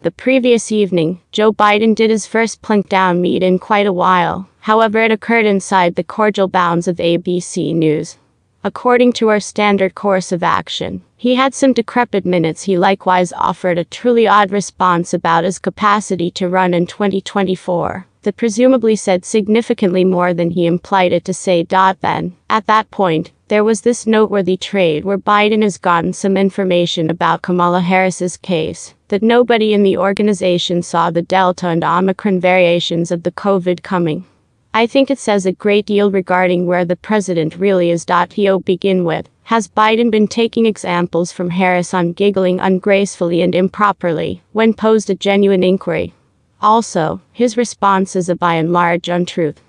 [0.00, 4.48] The previous evening, Joe Biden did his first plunk down meet in quite a while.
[4.60, 8.16] However, it occurred inside the cordial bounds of ABC News.
[8.62, 12.62] According to our standard course of action, he had some decrepit minutes.
[12.62, 18.36] He likewise offered a truly odd response about his capacity to run in 2024 that
[18.36, 21.62] presumably said significantly more than he implied it to say.
[21.62, 27.08] Then, at that point, there was this noteworthy trade where Biden has gotten some information
[27.08, 33.10] about Kamala Harris's case that nobody in the organization saw the Delta and Omicron variations
[33.10, 34.26] of the COVID coming.
[34.74, 38.04] I think it says a great deal regarding where the president really is.
[38.04, 44.42] To begin with, has Biden been taking examples from Harris on giggling ungracefully and improperly
[44.52, 46.12] when posed a genuine inquiry?
[46.60, 49.60] Also, his response is a by and large untruth.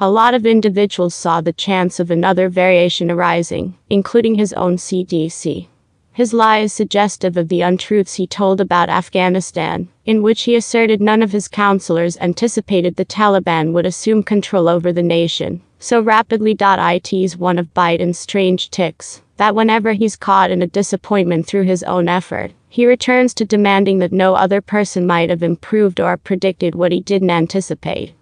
[0.00, 5.66] A lot of individuals saw the chance of another variation arising, including his own CDC.
[6.12, 11.00] His lie is suggestive of the untruths he told about Afghanistan, in which he asserted
[11.00, 16.56] none of his counselors anticipated the Taliban would assume control over the nation so rapidly.
[16.58, 21.62] It is one of Biden's strange ticks that whenever he's caught in a disappointment through
[21.62, 26.16] his own effort, he returns to demanding that no other person might have improved or
[26.16, 28.12] predicted what he didn't anticipate.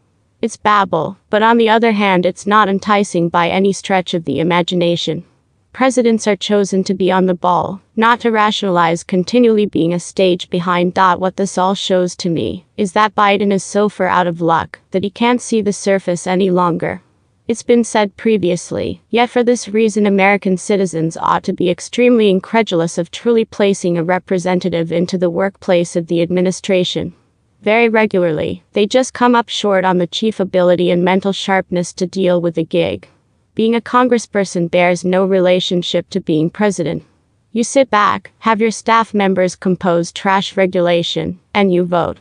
[0.41, 4.38] It's babble, but on the other hand, it's not enticing by any stretch of the
[4.38, 5.25] imagination.
[5.72, 10.48] Presidents are chosen to be on the ball, not to rationalize continually being a stage
[10.48, 10.97] behind.
[10.97, 14.78] What this all shows to me is that Biden is so far out of luck
[14.92, 17.03] that he can't see the surface any longer.
[17.48, 22.98] It's been said previously, yet for this reason, American citizens ought to be extremely incredulous
[22.98, 27.14] of truly placing a representative into the workplace of the administration.
[27.62, 32.06] Very regularly, they just come up short on the chief ability and mental sharpness to
[32.06, 33.08] deal with the gig.
[33.55, 37.05] Being a congressperson bears no relationship to being president.
[37.53, 42.19] You sit back, have your staff members compose trash regulation, and you vote.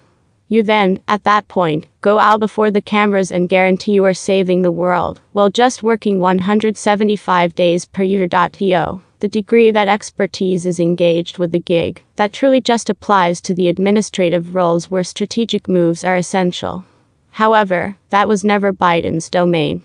[0.48, 4.62] You then, at that point, go out before the cameras and guarantee you are saving
[4.62, 8.28] the world, while just working 175 days per year.
[8.28, 13.70] The degree that expertise is engaged with the gig, that truly just applies to the
[13.70, 16.86] administrative roles where strategic moves are essential.
[17.32, 19.82] However, that was never Biden's domain.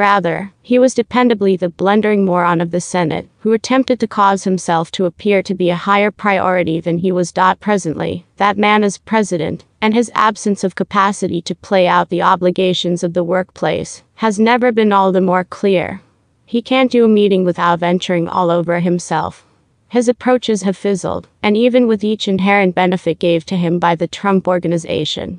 [0.00, 4.90] Rather, he was dependably the blundering moron of the Senate, who attempted to cause himself
[4.90, 7.34] to appear to be a higher priority than he was.
[7.60, 13.04] Presently, that man is president, and his absence of capacity to play out the obligations
[13.04, 16.00] of the workplace has never been all the more clear.
[16.46, 19.44] He can't do a meeting without venturing all over himself.
[19.88, 24.08] His approaches have fizzled, and even with each inherent benefit gave to him by the
[24.08, 25.38] Trump organization,